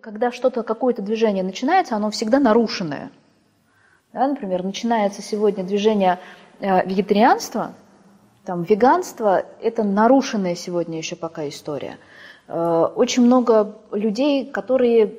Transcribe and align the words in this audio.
Когда 0.00 0.32
что-то, 0.32 0.62
какое-то 0.62 1.02
движение 1.02 1.44
начинается, 1.44 1.96
оно 1.96 2.10
всегда 2.10 2.38
нарушенное. 2.38 3.10
Да, 4.12 4.26
например, 4.26 4.64
начинается 4.64 5.20
сегодня 5.20 5.64
движение 5.64 6.18
э, 6.60 6.86
вегетарианства, 6.86 7.72
там, 8.46 8.62
веганство– 8.62 9.44
это 9.60 9.82
нарушенная 9.82 10.54
сегодня 10.54 10.96
еще 10.96 11.14
пока 11.14 11.46
история. 11.48 11.98
Э, 12.48 12.88
очень 12.94 13.22
много 13.24 13.76
людей, 13.92 14.46
которые 14.46 15.12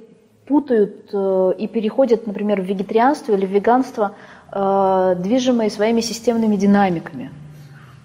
путают 0.48 1.10
э, 1.14 1.54
и 1.60 1.68
переходят, 1.68 2.26
например, 2.26 2.60
в 2.62 2.66
вегетарианство 2.66 3.34
или 3.34 3.46
в 3.46 3.52
веганство, 3.52 4.16
движимые 4.50 5.70
своими 5.70 6.00
системными 6.00 6.56
динамиками. 6.56 7.30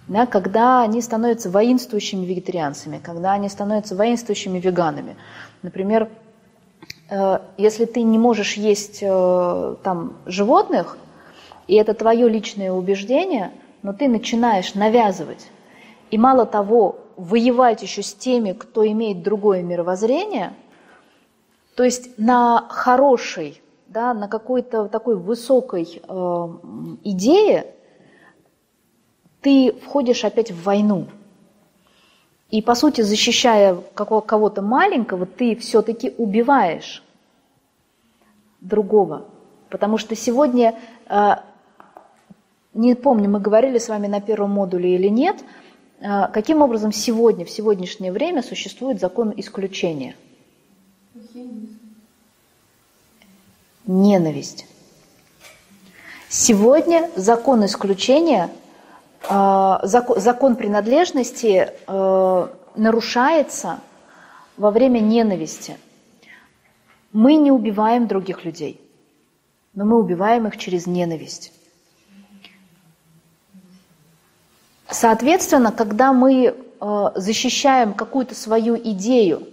Да, 0.09 0.27
когда 0.27 0.83
они 0.83 1.01
становятся 1.01 1.49
воинствующими 1.49 2.27
вегетарианцами, 2.27 3.01
когда 3.03 3.33
они 3.33 3.49
становятся 3.49 3.95
воинствующими 3.95 4.59
веганами. 4.59 5.17
Например, 5.63 6.09
если 7.59 7.85
ты 7.85 8.03
не 8.03 8.19
можешь 8.19 8.55
есть 8.55 9.01
э, 9.03 9.77
там, 9.83 10.15
животных, 10.25 10.97
и 11.67 11.75
это 11.75 11.95
твое 11.95 12.29
личное 12.29 12.73
убеждение, 12.73 13.53
но 13.83 13.93
ты 13.93 14.09
начинаешь 14.09 14.75
навязывать, 14.75 15.51
и 16.11 16.19
мало 16.19 16.47
того, 16.47 16.97
воевать 17.17 17.83
еще 17.83 18.03
с 18.03 18.15
теми, 18.15 18.53
кто 18.53 18.87
имеет 18.87 19.23
другое 19.23 19.63
мировоззрение, 19.63 20.55
то 21.75 21.85
есть 21.85 22.19
на 22.19 22.67
хорошей, 22.71 23.61
да, 23.89 24.15
на 24.15 24.29
какой-то 24.29 24.89
такой 24.89 25.17
высокой 25.17 26.03
э, 26.03 26.49
идее 27.05 27.67
ты 29.43 29.73
входишь 29.73 30.25
опять 30.25 30.51
в 30.51 30.63
войну. 30.63 31.09
И, 32.53 32.61
по 32.61 32.75
сути, 32.75 33.01
защищая 33.01 33.75
кого-то 33.95 34.61
маленького, 34.61 35.25
ты 35.25 35.57
все-таки 35.57 36.13
убиваешь 36.19 37.03
другого. 38.61 39.25
Потому 39.71 39.97
что 39.97 40.15
сегодня, 40.15 40.79
э, 41.09 41.37
не 42.75 42.95
помню, 42.95 43.31
мы 43.31 43.41
говорили 43.41 43.79
с 43.79 43.89
вами 43.89 44.07
на 44.07 44.21
первом 44.21 44.51
модуле 44.51 44.95
или 44.95 45.09
нет, 45.09 45.43
э, 46.01 46.29
каким 46.31 46.61
образом 46.61 46.93
сегодня, 46.93 47.47
в 47.47 47.51
сегодняшнее 47.51 48.13
время 48.13 48.43
существует 48.43 49.01
закон 49.01 49.33
исключения. 49.35 50.15
Ненависть. 53.87 54.67
Сегодня 56.29 57.11
закон 57.17 57.65
исключения– 57.65 58.51
а, 59.29 59.81
закон 59.85 60.57
принадлежности 60.57 61.71
э, 61.87 62.49
нарушается 62.77 63.81
во 64.57 64.71
время 64.71 64.99
ненависти. 64.99 65.77
Мы 67.13 67.35
не 67.35 67.53
убиваем 67.53 68.09
других 68.09 68.45
людей, 68.45 68.81
но 69.75 69.85
мы 69.85 69.99
убиваем 69.99 70.47
их 70.49 70.57
через 70.57 70.87
ненависть. 70.87 71.53
Соответственно, 74.89 75.73
когда 75.73 76.13
мы 76.13 76.55
э, 76.55 77.11
защищаем 77.15 77.95
какую-то 77.95 78.35
свою 78.35 78.77
идею, 78.77 79.49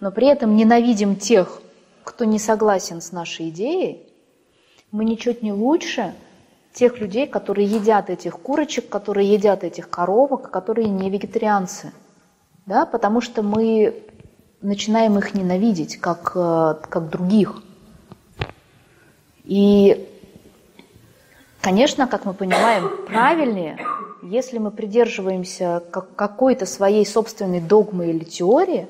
но 0.00 0.10
при 0.10 0.28
этом 0.28 0.54
ненавидим 0.54 1.16
тех, 1.16 1.62
кто 2.04 2.24
не 2.24 2.38
согласен 2.38 3.00
с 3.00 3.10
нашей 3.10 3.48
идеей, 3.48 4.02
мы 4.92 5.04
ничуть 5.04 5.42
не 5.42 5.52
лучше, 5.52 6.14
тех 6.74 6.98
людей, 6.98 7.26
которые 7.26 7.66
едят 7.68 8.10
этих 8.10 8.38
курочек, 8.38 8.88
которые 8.88 9.32
едят 9.32 9.64
этих 9.64 9.88
коровок, 9.88 10.50
которые 10.50 10.88
не 10.88 11.08
вегетарианцы. 11.08 11.92
Да? 12.66 12.84
Потому 12.84 13.20
что 13.20 13.42
мы 13.42 14.02
начинаем 14.60 15.16
их 15.18 15.34
ненавидеть, 15.34 15.98
как, 15.98 16.32
э, 16.34 16.74
как 16.88 17.10
других. 17.10 17.62
И, 19.44 20.08
конечно, 21.60 22.08
как 22.08 22.24
мы 22.24 22.34
понимаем, 22.34 22.90
правильнее, 23.06 23.78
если 24.22 24.58
мы 24.58 24.70
придерживаемся 24.70 25.82
какой-то 26.16 26.66
своей 26.66 27.06
собственной 27.06 27.60
догмы 27.60 28.08
или 28.08 28.24
теории, 28.24 28.88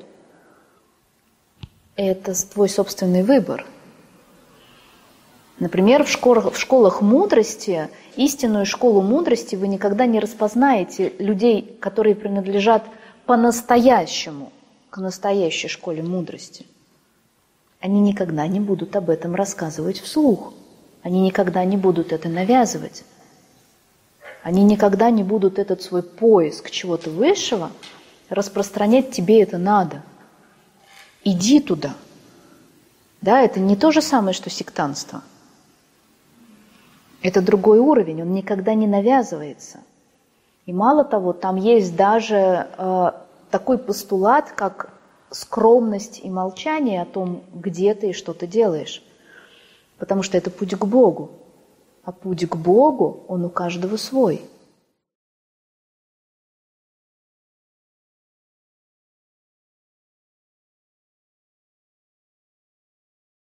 это 1.95 2.33
твой 2.51 2.67
собственный 2.67 3.21
выбор– 3.21 3.63
Например, 5.65 6.03
в 6.03 6.11
школах, 6.11 6.53
в 6.53 6.59
школах 6.59 7.01
мудрости, 7.01 7.89
истинную 8.17 8.67
школу 8.67 9.01
мудрости 9.01 9.55
вы 9.55 9.67
никогда 9.67 10.05
не 10.05 10.19
распознаете 10.19 11.13
людей, 11.17 11.75
которые 11.81 12.13
принадлежат 12.13 12.85
по-настоящему 13.25 14.53
к 14.91 14.99
настоящей 14.99 15.67
школе 15.67 16.03
мудрости. 16.03 16.67
Они 17.79 17.99
никогда 17.99 18.45
не 18.45 18.59
будут 18.59 18.95
об 18.95 19.09
этом 19.09 19.33
рассказывать 19.33 19.99
вслух. 19.99 20.53
Они 21.01 21.19
никогда 21.19 21.65
не 21.65 21.77
будут 21.77 22.13
это 22.13 22.29
навязывать. 22.29 23.03
Они 24.43 24.63
никогда 24.63 25.09
не 25.09 25.23
будут 25.23 25.57
этот 25.57 25.81
свой 25.81 26.03
поиск 26.03 26.69
чего-то 26.69 27.09
высшего 27.09 27.71
распространять 28.29 29.09
тебе 29.09 29.41
это 29.41 29.57
надо. 29.57 30.03
Иди 31.23 31.59
туда. 31.59 31.95
Да, 33.21 33.41
это 33.41 33.59
не 33.59 33.75
то 33.75 33.89
же 33.89 34.03
самое, 34.03 34.35
что 34.35 34.51
сектанство– 34.51 35.23
это 37.25 37.41
другой 37.41 37.79
уровень, 37.79 38.21
он 38.21 38.33
никогда 38.33 38.73
не 38.73 38.87
навязывается. 38.87 39.79
И 40.65 40.73
мало 40.73 41.03
того, 41.03 41.33
там 41.33 41.55
есть 41.55 41.95
даже 41.95 42.67
э, 42.77 43.11
такой 43.49 43.77
постулат, 43.77 44.51
как 44.51 44.93
скромность 45.31 46.21
и 46.23 46.29
молчание 46.29 47.01
о 47.01 47.05
том, 47.05 47.41
где 47.53 47.95
ты 47.95 48.09
и 48.09 48.13
что 48.13 48.33
ты 48.33 48.45
делаешь. 48.47 49.03
Потому 49.97 50.21
что 50.21 50.37
это 50.37 50.51
путь 50.51 50.75
к 50.75 50.85
Богу. 50.85 51.31
А 52.03 52.11
путь 52.11 52.47
к 52.47 52.55
Богу, 52.55 53.23
он 53.27 53.45
у 53.45 53.49
каждого 53.49 53.97
свой– 53.97 54.41